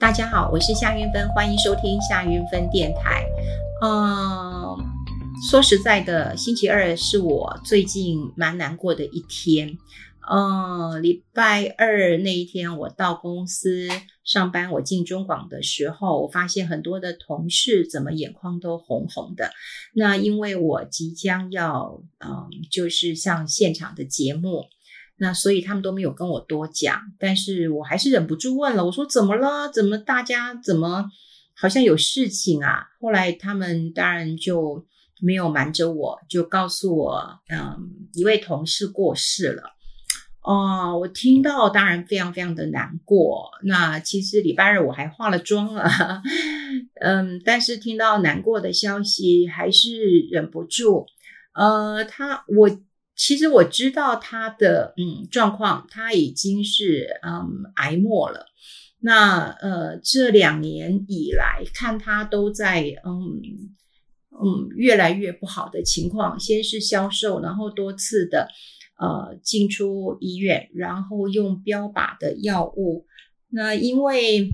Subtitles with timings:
[0.00, 3.26] 大家好，我是夏云芬，欢迎收听夏云芬电台。
[3.82, 4.78] 嗯，
[5.50, 9.76] 说实在的，星期二是我最近蛮难过的一天。
[10.30, 13.88] 嗯，礼拜二那一天，我到公司
[14.22, 19.50] 上班，我进中广的时候，我发现很多的同事怎么眼眶都红红的。
[19.94, 24.66] 那因为我即将要，嗯，就是上现场的节目。
[25.20, 28.84] 那所以他们都没有跟我多讲，但是我还是忍不住问了。
[28.84, 29.68] 我说怎么了？
[29.68, 31.04] 怎么大家怎么
[31.56, 32.84] 好像有事情啊？
[33.00, 34.86] 后来他们当然就
[35.20, 39.62] 没有瞒着我，就告诉我，嗯，一位同事过世了。
[40.40, 43.50] 哦，我听到当然非常非常的难过。
[43.64, 46.22] 那其实礼拜二我还化了妆了，
[47.02, 51.06] 嗯，但是听到难过的消息还是忍不住。
[51.54, 52.70] 呃，他我。
[53.18, 58.46] 其实我知道他的嗯状况，他已经是嗯癌末了。
[59.00, 63.42] 那呃这两年以来，看他都在嗯
[64.30, 68.48] 嗯越来越不好的情况，先是消瘦，然后多次的
[68.98, 73.04] 呃进出医院，然后用标靶的药物。
[73.48, 74.50] 那因为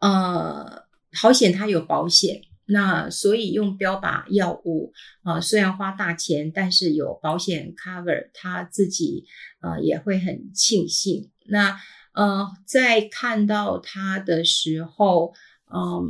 [0.00, 0.82] 呃
[1.14, 2.42] 好险他有保险。
[2.68, 9.24] 那所以用标靶药物啊、虽然花大钱，但是有保险 cover，他自己
[9.60, 11.30] 呃也会很庆幸。
[11.46, 11.80] 那
[12.12, 15.32] 呃，在看到他的时候，
[15.72, 16.04] 嗯、呃，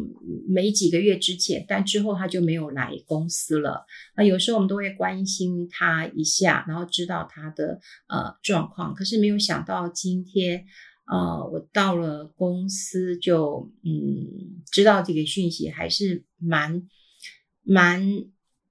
[0.49, 3.87] 没几个月之前，但之后他就没有来公司了。
[4.17, 10.65] 那有时候我们都会关心他一下，然后知道他的呃状况，可是没有想到今天。
[11.11, 16.87] 啊、呃，我到了公司就嗯，知道这个讯息，还是蛮
[17.63, 18.03] 蛮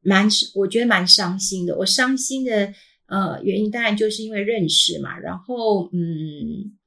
[0.01, 1.75] 蛮，我觉得蛮伤心的。
[1.75, 2.71] 我伤心的
[3.07, 6.77] 呃原因，当然就是因为认识嘛，然后嗯，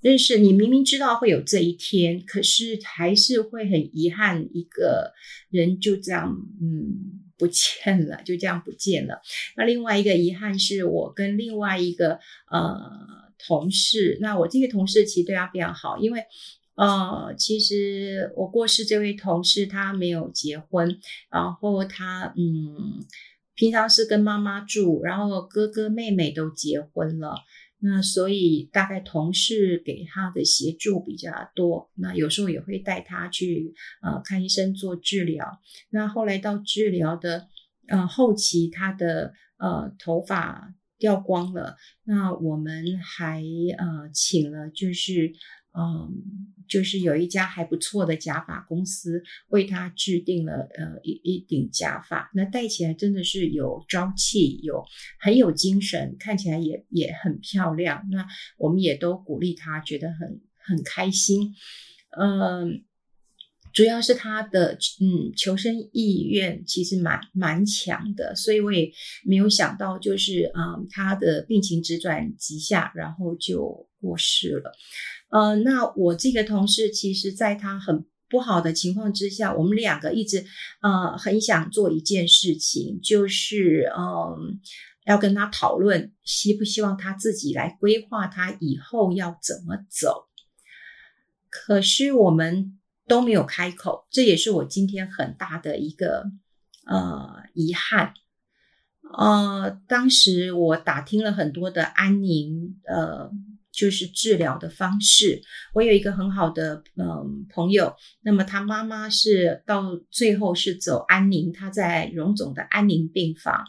[0.00, 5.12] 认识你明明知道会有这一天，可是还是会很遗憾，一个
[5.50, 9.20] 人就这样嗯不见了，就这样不见了。
[9.56, 13.20] 那另外一个遗憾是我跟另外一个呃。
[13.46, 16.24] 同事，那我这个同事其实对他非常好，因为，
[16.76, 20.98] 呃，其实我过世这位同事他没有结婚，
[21.30, 23.04] 然后他嗯，
[23.54, 27.34] 平常是跟妈妈住，然后哥哥妹妹都结婚了，
[27.80, 35.60] 那所以大概同事给他的协助比较多，那有时候也会带他去呃看医生做治疗，
[35.90, 37.48] 那后来到治疗的
[37.88, 40.74] 呃后期，他的呃头发。
[41.02, 43.42] 掉光了，那我们还
[43.76, 45.32] 呃请了，就是
[45.74, 46.12] 嗯、
[46.68, 54.84] 就是有一家还不错的假发公司为他制定了呃一一顶假发，那戴起来真的是有朝气，有
[55.18, 58.06] 很有精神，看起来也也很漂亮。
[58.10, 58.26] 那
[58.58, 61.54] 我们也都鼓励他，觉得很很开心，
[62.10, 62.84] 嗯、
[63.72, 68.92] 主要是他的嗯求生意愿其实蛮蛮强的，所以我也
[69.24, 74.72] 没有想到，就是嗯他的病情直转急下，然后就过世了。
[75.30, 80.44] 呃，那我这个同事其实在他很不好的情况之下，我们两个一直
[80.82, 84.60] 呃很想做一件事情，就是嗯
[85.06, 90.26] 要跟他讨论，希不希望他自己来规划他以后要怎么走。
[91.48, 92.78] 可是我们。
[93.06, 96.30] 都没有开口，这也是我今天很大的一个
[96.86, 98.14] 呃遗憾。
[99.16, 103.30] 呃，当时我打听了很多的安宁呃。
[103.72, 105.40] 就是治疗的方式。
[105.74, 113.64] 我有一个很好的嗯朋友，那么他妈妈是到最后是走安宁，他在荣总的安宁病房。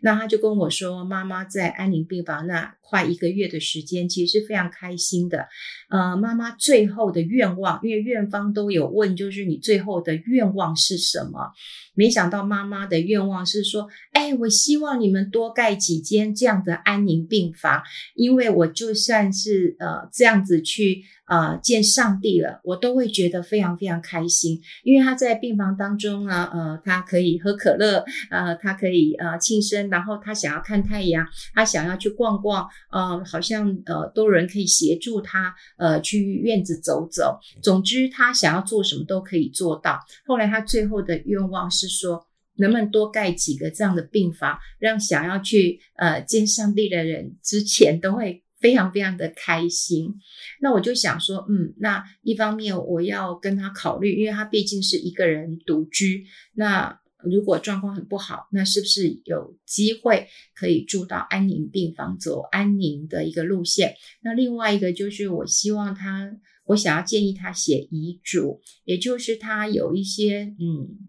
[0.00, 5.48] 那他就跟我说，妈妈在安宁病房那快一个月的时间，其实是非常开心的。
[5.90, 11.52] 呃，妈妈最后的愿望，因为院方都有问，就是你最后的愿望是什么？
[11.94, 17.82] 没想到妈妈的愿望是说，哎，我希望你们多盖几间这样的安宁病房，
[18.14, 19.47] 因为我就算是。
[19.48, 37.38] 是呃这样子去啊、呃、见上帝了，我都会觉得非常非常开心，因为他在病房当中啊，呃，他可以喝可乐，呃，他可以呃庆生，然后他想要看太阳，他想要去逛逛，呃，好像呃都有人可以协助他，呃，去院子走走。
[37.62, 39.98] 总之，他想要做什么都可以做到。
[40.26, 48.42] 后来他最后的愿望是说，能不能多盖几个这样的病房，让想要去呃见上帝的人之前都会。
[48.60, 50.14] 非常非常的开心，
[50.60, 63.94] 那我就想说，嗯，那一方面我要跟他考虑，因为他毕竟是一个人独居，那如果状况很不好，那是不是有机会可以住到安宁病房，走安宁的一个路线？
[64.22, 66.38] 那另外一个就是，我希望他。
[66.68, 71.08] 我想要建议他写遗嘱，也就是他有一些嗯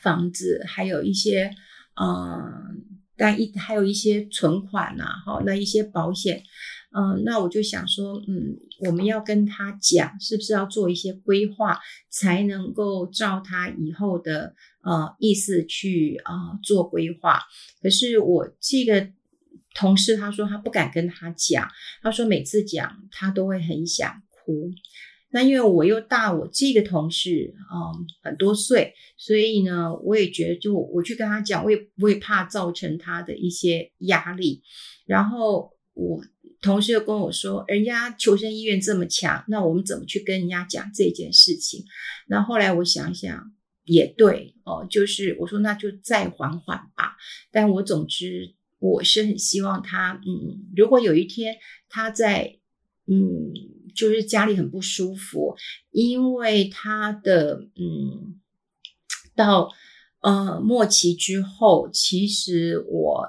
[0.00, 1.50] 房子，还有一些
[2.00, 2.82] 嗯，
[3.14, 6.42] 但一还有一些存款呐，哈，那一些保险。
[6.98, 8.56] 嗯，那我就想说，嗯，
[8.86, 11.78] 我们要跟他讲，是不是要做一些规划，
[12.08, 17.38] 才能够照他以后的呃意思去啊、做规划。
[17.82, 19.08] 可是我这个
[19.74, 21.68] 同事他说他不敢跟他讲，
[22.00, 24.70] 他说每次讲他都会很想哭。
[25.28, 34.62] 那因为我又大我这个同事啊、嗯、很多岁，所以呢，我也觉得就我去跟他讲，我也不会怕造成他的一些压力。
[35.04, 36.24] 然后我。
[36.62, 41.84] 同事又跟我说，人家求生意愿这么强，那我们怎么去跟人家讲这件事情？
[42.28, 43.52] 那后来我想想，
[43.84, 47.16] 也对哦，就是我说那就再缓缓吧。
[47.52, 51.56] 但我总之我是很希望他，嗯，如果有一天
[51.88, 52.58] 他在，
[53.06, 53.52] 嗯，
[53.94, 55.56] 就是家里很不舒服，
[55.90, 58.40] 因为他的，嗯，
[59.36, 59.70] 到
[60.20, 63.26] 呃末期之后，其实我。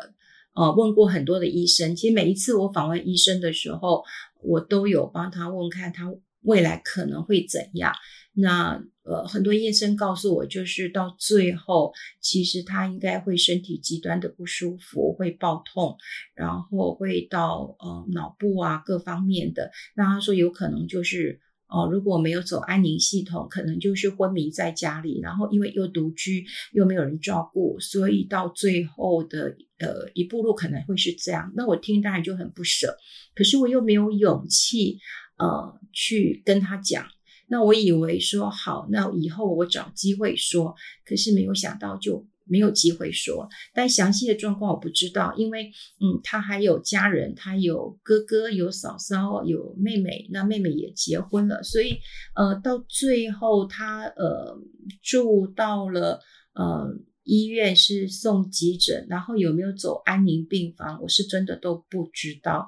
[0.57, 4.03] 呃，问过很多的医生，其实每一次我访问医生的时候，
[4.41, 6.11] 我都有帮他问看他
[6.41, 7.93] 未来可能会怎样。
[8.33, 15.95] 那呃，很多医生告诉我，就是到最后，其实他应该会身体极端的不舒服，会爆痛，
[16.33, 19.71] 然后会到呃脑部啊各方面的。
[19.95, 21.39] 那他说有可能就是。
[21.67, 31.51] 哦，如果没有走安宁系统，可能就是昏迷在家里，然后因为又独居，又没有人照顾，所以到最后的呃一步路可能会是这样。
[31.55, 32.95] 那我听当然就很不舍，
[33.35, 34.99] 可是我又没有勇气
[35.37, 37.05] 呃去跟他讲。
[37.49, 40.75] 那我以为说好，那以后我找机会说，
[41.05, 42.25] 可是没有想到就。
[42.49, 51.99] 没有机会说，但详细的状况我不知道，因为嗯，他还有家人，他有哥哥，有嫂嫂，有妹妹，那妹妹也结婚了，所以
[52.35, 54.57] 呃，到最后他呃
[55.01, 56.19] 住到了
[56.53, 56.87] 呃
[57.23, 62.67] 医院是送急诊，然后有没有走安宁病房，我是真的都不知道，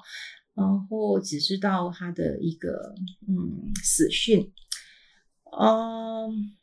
[0.54, 2.94] 然后只知道他的一个
[3.28, 4.52] 嗯死讯，
[5.58, 6.56] 嗯。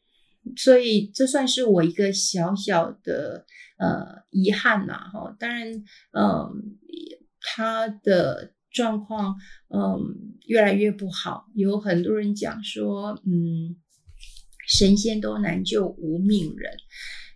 [0.55, 3.45] 所以这算是我一个小小的
[3.77, 5.35] 呃遗憾呐，哈。
[5.39, 5.71] 当然，
[6.11, 6.77] 嗯、
[7.41, 9.35] 他的状况
[9.69, 13.75] 嗯、越来越不好，有很多人讲说，嗯，
[14.67, 16.73] 神仙都难救无命人，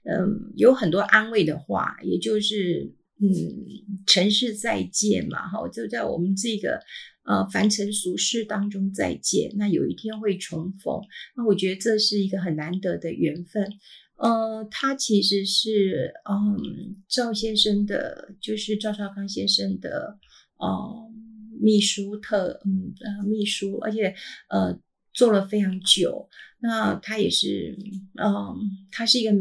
[0.04, 6.82] 嗯、有很多安慰的话，也就是嗯，尘世再见嘛，哈，就在我们这个。
[7.24, 11.00] 呃，凡尘俗世当中再见，那有一天会重逢，
[11.38, 13.72] 那我觉得这是一个很难得的缘分。
[14.18, 20.18] 呃，他其实是嗯赵先生的，就是赵少康先生的
[20.58, 20.68] 呃
[21.62, 24.16] 秘书特嗯呃秘书，而且
[24.50, 24.80] 呃
[25.14, 26.28] 做了非常久。
[26.60, 27.78] 那他也是
[28.20, 28.58] 嗯，
[28.90, 29.32] 他是一个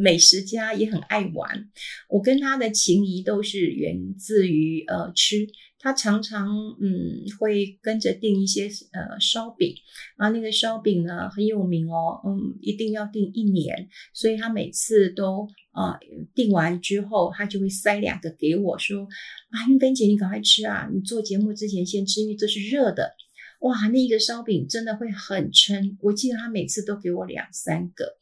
[0.00, 1.68] 美食家，也很爱玩。
[2.08, 5.46] 我跟他的情谊都是源自于呃吃。
[5.78, 6.48] 他常常
[6.80, 9.72] 嗯会跟着订一些呃烧饼
[10.16, 15.96] 啊，那个烧饼呢很有名哦，嗯，一定要订一年，所以他每次都啊、
[16.34, 19.06] 订完之后，他就会塞两个给我说
[19.50, 23.14] 啊，韵芬姐你赶快吃啊，你做节目之前先吃，因为这是热的。
[23.60, 28.16] 哇，那个烧饼真的会很撑，我记得他每次都给我两三个，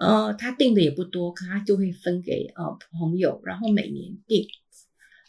[0.00, 4.46] 呃，他订的也不多，可他就会分给呃朋友，然后每年订。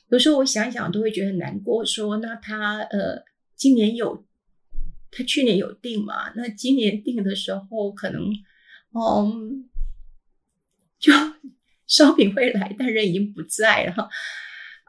[0.09, 1.83] 有时候我想一想，都会觉得难过。
[1.83, 3.23] 说那他呃，
[3.55, 4.25] 今年有，
[5.09, 6.31] 他去年有订嘛？
[6.35, 8.31] 那今年订的时候，可能
[8.93, 9.67] 嗯，
[10.99, 11.11] 就
[11.88, 14.09] 烧饼会来，但人已经不在了。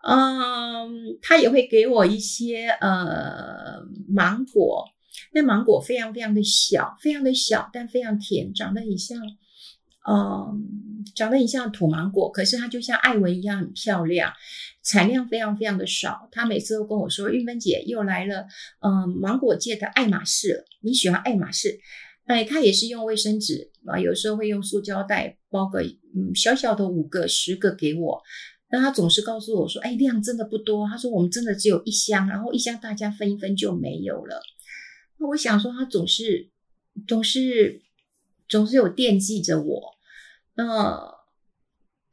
[0.03, 4.87] 嗯，他也会给我一些呃芒果，
[5.33, 9.19] 那芒果非常非常的小，非常的小，但非常甜，长得很像。
[10.09, 14.33] 嗯，长得很像土芒果，可是它就像艾文一样很漂亮，
[14.83, 16.27] 产量非常非常的少。
[16.33, 18.47] 他每次都跟我说：“玉芬姐又来了，
[18.81, 21.79] 嗯，芒果界的爱马仕，你喜欢爱马仕？”
[22.25, 28.23] 哎，他也是用卫生纸啊，有时候会用塑胶袋包个嗯小小的五个、十个给我。
[28.71, 34.41] 那他总是告诉我说：“哎，量真的不多。”他说：“我们真的只有一箱，然后一箱大家分一分就没有了。”
[35.21, 36.49] 那我想说，他总是
[37.07, 37.83] 总是。
[38.51, 39.95] 总是有惦记着我，
[40.55, 41.15] 那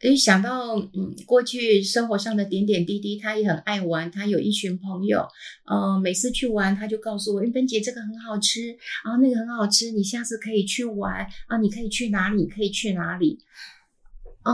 [0.02, 5.28] 一想到嗯过去生活上的点点滴滴，他也很爱玩，他有一群朋友，
[5.66, 12.46] 呃每次去玩他就告诉我，云芬姐这个很好吃，然后那个很好吃，你下次可以去玩啊，你可以去哪里？
[12.46, 13.40] 可以去哪里？
[14.44, 14.54] 啊、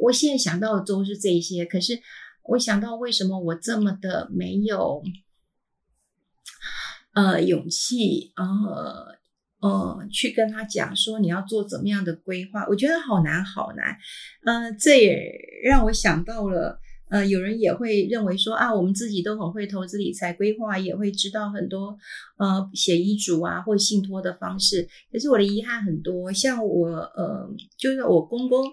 [0.00, 2.02] 我现在想到的都是这些，可是
[2.42, 5.02] 我想到为什么我这么的没有。
[7.14, 9.18] 呃勇气，呃
[9.62, 13.96] 呃去跟他讲说你要做怎么样的规划，我觉得好难好难。
[14.44, 15.32] 呃，这也
[15.64, 16.78] 让我想到了。
[17.12, 21.94] 呃，有人也会认为说啊，我们自己都很会投资理财规划，也会知道很多
[22.38, 24.88] 呃写遗嘱啊或信托的方式。
[25.12, 28.64] 可是我的遗憾很多，像我呃，就是我公公，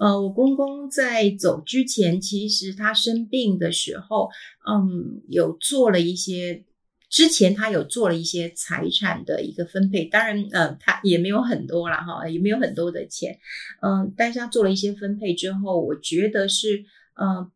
[0.00, 4.28] 呃，我公公在走之前，其实他生病的时候，
[4.68, 6.64] 嗯，有做了一些，
[7.08, 13.38] 之前他有做了一些财产的一个分配，当然呃，他也没有很多了哈，也没有很多的钱，
[13.82, 16.84] 嗯、但是他做了一些分配之后，我觉得是
[17.20, 17.50] 嗯。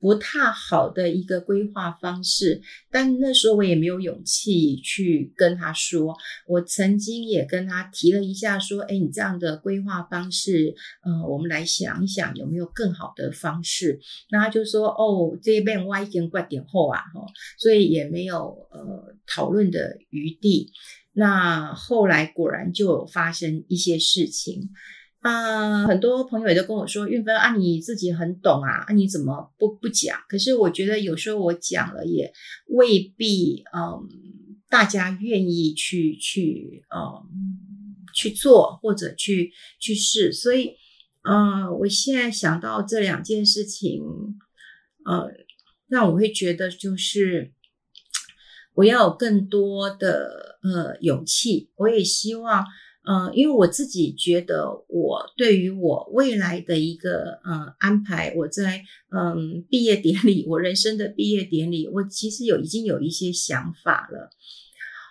[0.00, 6.16] 不太好的一个规划方式，但那时候我也没有勇气去跟他说。
[6.46, 13.98] 我曾经也跟他提了一下，说：“哎，你这样的规划方式，呃，我们来想一想有没有更好的方式。”
[14.30, 17.26] 那他就说：“哦，这边我已经挂点后啊，哈，
[17.58, 20.72] 所以也没有呃讨论的余地。”
[21.12, 24.70] 那后来果然就有发生一些事情。
[25.28, 30.18] 啊，很多朋友也都跟我说，运芬啊，你自己很懂啊，啊，你怎么不不讲？
[30.26, 32.32] 可是我觉得有时候我讲了也
[32.68, 34.08] 未必，嗯，
[34.70, 37.28] 大家愿意去去，嗯，
[38.14, 40.32] 去做或者去去试。
[40.32, 40.76] 所以，
[41.28, 44.02] 嗯，我现在想到这两件事情，
[45.04, 45.30] 呃，
[45.88, 47.52] 让我会觉得就是
[48.76, 52.64] 我要有更多的呃勇气，我也希望。
[53.08, 64.28] 嗯，因为我自己觉得，我对于我未来的一个嗯安排，我在嗯毕业典礼，我人生的毕业典礼，我其实有已经有一些想法了。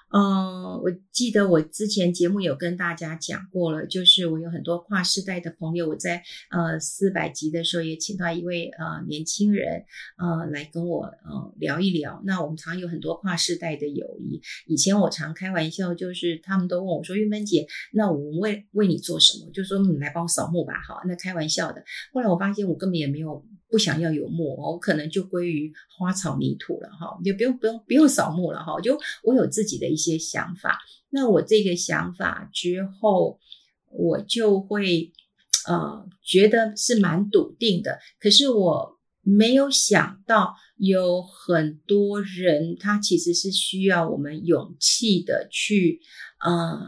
[0.09, 5.89] 嗯，我记得我之前节目有跟大家讲过了，就是我有很多跨世代的朋友。
[5.89, 9.83] 我在呃四百集的时候也请到一位呃年轻人
[10.17, 12.21] 呃来跟我呃聊一聊。
[12.25, 14.41] 那我们常有很多跨世代的友谊。
[14.65, 21.83] 以前我常开玩笑，就是他们都问我说：“玉芬姐，那我们为为你做什么？”就说：“你来帮我扫墓吧。”好，那开玩笑的。
[22.13, 23.45] 后来我发现我根本也没有。
[23.69, 28.79] 不想要有墓，我可能就归于花草泥土了哈，就不用不用不用扫墓了哈。
[28.79, 33.39] 就我有自己的一些想法，那我这个想法之后，
[33.89, 35.11] 我就会
[35.67, 37.99] 呃觉得是蛮笃定的。
[38.21, 45.99] 可是我没有想到有很多人，他其实是需要我们勇气的去
[46.39, 46.79] 呃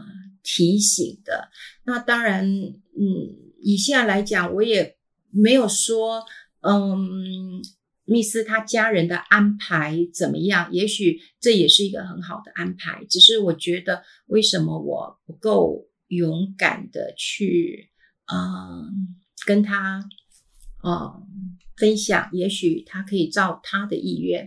[0.42, 1.50] 提醒的。
[1.84, 4.96] 那当然，嗯，以现在来讲，我也
[5.30, 6.24] 没有说。
[6.62, 7.62] 嗯，
[8.04, 10.72] 密斯他家人的安排怎么样？
[10.72, 13.04] 也许这也是一个很好的安排。
[13.08, 17.90] 只是我觉得，为什么我不够勇敢的去，
[18.32, 20.04] 嗯，跟他，
[20.82, 21.26] 嗯，
[21.76, 22.28] 分享？
[22.32, 24.44] 也许他可以照他的意愿，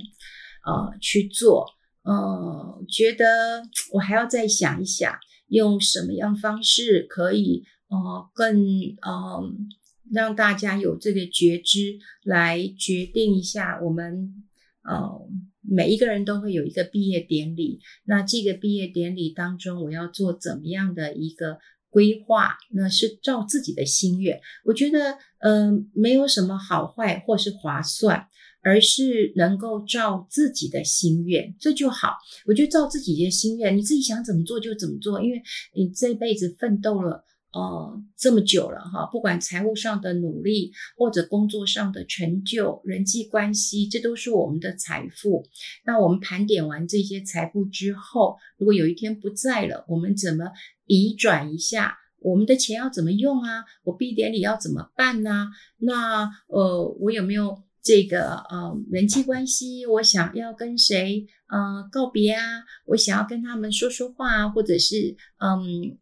[0.66, 1.66] 呃，去做。
[2.04, 5.18] 嗯，觉得我还要再想一想，
[5.48, 9.70] 用什么样方式可以，呃，更，嗯。
[10.14, 14.44] 让大家有这个觉知，来决定一下我们，
[14.84, 15.28] 呃，
[15.62, 17.80] 每一个人都会有一个毕业典礼。
[18.06, 21.58] 那这个毕业典礼当中，我要做怎么样的一个
[21.90, 22.56] 规划？
[22.72, 24.40] 那是照自己的心愿。
[24.66, 28.28] 我觉得，嗯、呃，没有什么好坏或是划算，
[28.62, 32.18] 而是能够照自己的心愿，这就好。
[32.46, 35.42] 我就照自己的心愿，你自己想怎么做就怎么做，因为
[35.74, 37.26] 你这辈子奋斗了。
[37.54, 45.46] 哦，这么久了哈，不管财务上的努力，或者工作上的成就、人际关系，这都是我们的财富。
[45.86, 50.52] 那我们盘点完这些财富之后，如果有一天不在了，我们怎么
[50.88, 51.96] 移转一下？
[52.22, 53.64] 我们的钱要怎么用啊？
[53.84, 55.50] 我毕业典礼要怎么办呢？
[55.78, 59.86] 那呃，我有没有这个呃人际关系？
[59.86, 62.64] 我想要跟谁呃告别啊？
[62.88, 66.00] 我想要跟他们说说话，或者是嗯。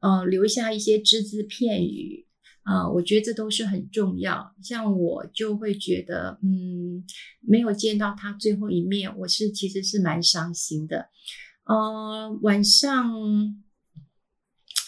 [0.00, 2.26] 呃，留下一些只字片语
[2.62, 4.54] 啊，呃，我觉得这都是很重要。
[4.62, 7.04] 像我就会觉得，嗯，
[7.40, 11.08] 没有见到他最后一面，我是其实是蛮伤心的。
[11.64, 13.12] 呃，晚上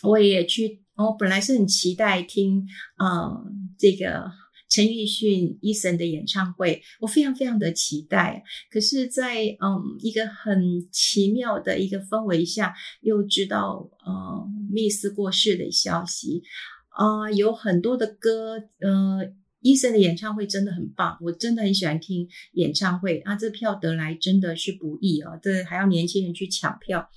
[0.02, 2.66] 我也去，我本来是很期待听，
[2.98, 3.44] 呃，
[3.78, 4.30] 这个。
[4.72, 8.42] 陈奕迅、Eason 的演唱会，我非常非常的期待。
[8.70, 16.42] 可是在，嗯一个很奇妙的一个氛围下，又知道呃密斯过世的消息
[16.88, 18.64] 啊、有很多的歌。
[18.80, 19.20] 呃
[19.60, 23.36] ，Eason 的演唱会真的很棒，我真的很喜欢听演唱会啊。
[23.36, 27.10] 这票得来真的是不易啊，这还要年轻人去抢票。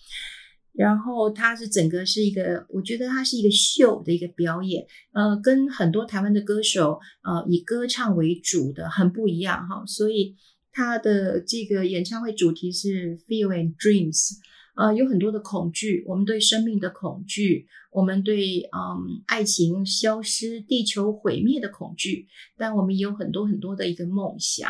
[0.78, 9.86] 然后它是整个是一个，我觉得它是一个秀的一个表演，呃，跟很多台湾的歌手，呃，以歌唱为主的很不一样哈。
[9.86, 10.36] 所以
[10.72, 14.34] 它的这个演唱会主题是 Feel and Dreams，
[14.76, 22.28] 呃，有很多的恐惧，我们对生命的恐惧，我们对嗯爱情消失、地球毁灭的恐惧，
[22.58, 24.70] 但我们也有很多很多的一个梦想。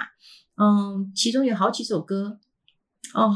[0.58, 2.40] 嗯，其中有好几首歌，
[3.16, 3.36] 哦，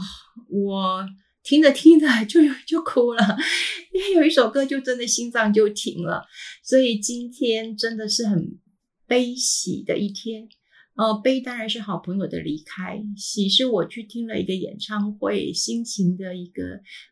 [0.49, 1.03] 我
[1.49, 3.23] 听着听着就就哭了，
[3.91, 6.23] 因为有一首歌就真的心脏就停了，
[6.63, 8.59] 所以今天真的是很
[9.07, 10.47] 悲喜的一天。
[10.95, 16.63] 呃，悲当然是好朋友的离开，喜是我去听了一个演唱会，心情的一个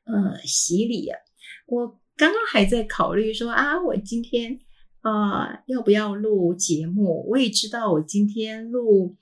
[0.05, 1.17] 呃洗礼啊。
[1.65, 4.59] 我刚刚还在考虑说啊，我今天
[5.01, 7.25] 啊、要不要录节目？
[7.27, 9.15] 我也知道我今天录，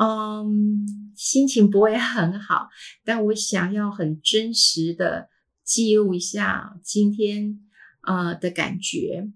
[0.00, 2.68] 嗯，心情不会很好，
[3.04, 5.28] 但我想要很真实的
[5.64, 7.60] 记录一下今天
[8.02, 9.30] 呃的感觉。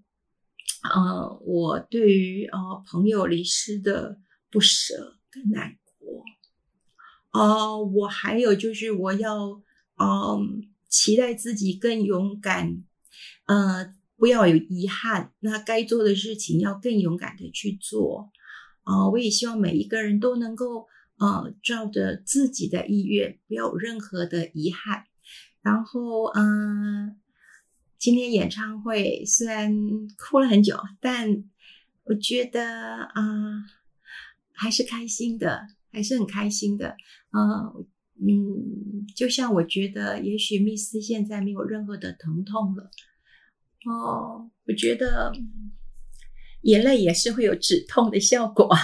[0.83, 4.19] 呃，我对于呃朋友离世的。
[4.49, 6.23] 不舍跟难过，
[7.33, 9.61] 哦，我还有就是我要，
[9.99, 12.81] 嗯，期待自己更勇敢，
[13.45, 15.33] 呃，不要有遗憾。
[15.41, 18.31] 那该做的事情要更勇敢的去做，
[18.87, 25.03] 啊、我也希望每一个人都能够，呃，照着自己的意愿，不要有任何的遗憾。
[25.61, 27.17] 然后，嗯、
[27.97, 29.75] 今天演唱会虽然
[30.17, 31.43] 哭了很久，但
[32.05, 33.65] 我觉得，啊、
[34.53, 36.95] 还是开心的，还是很开心的。
[37.31, 37.85] 呃，
[38.21, 42.89] 嗯，就像我觉得，也许密斯现在没有任何的疼痛了。
[43.85, 45.33] 哦，我觉得
[46.67, 48.69] 眼泪也是会有止痛的效果。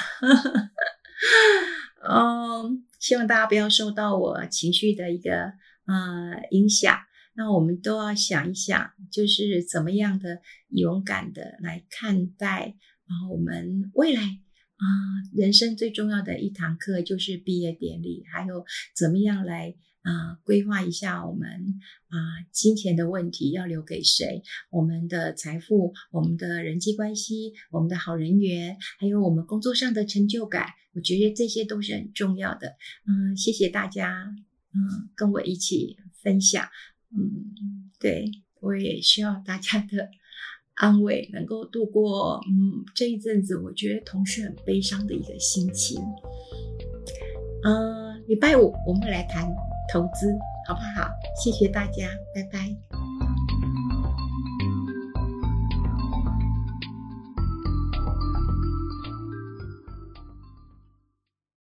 [2.10, 5.52] 嗯，希望大家不要受到我情绪的一个
[5.86, 6.98] 呃影响。
[7.36, 14.22] 那我们都要想一想，就是怎么样的勇敢的来看待，然后我们未来。
[14.22, 14.86] 啊，
[15.34, 18.64] 人生最重要的一堂课就是毕业典礼，还有
[18.96, 21.50] 怎么样来啊规划一下我们
[22.08, 22.16] 啊
[22.52, 24.44] 金钱的问题要留给谁？
[24.70, 32.76] 我们的财富、我们的人际关系、我们的好人缘，还有我们工作上的成就感，我觉得这些都是很重要的。
[33.08, 34.34] 嗯，谢谢大家，
[34.74, 36.68] 嗯，跟我一起分享。
[37.10, 38.30] 嗯，对，
[38.62, 40.10] 我也需要大家的。
[40.76, 46.02] 安慰能够度过，嗯，这一阵子我觉得同时很悲伤的一个心情。
[47.64, 49.48] 嗯，礼拜五我们来谈
[49.94, 50.36] 投资，
[50.68, 51.08] 好不好？
[51.36, 53.13] 谢谢大家，拜拜。